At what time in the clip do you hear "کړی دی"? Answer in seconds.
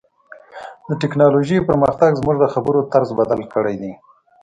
3.53-3.91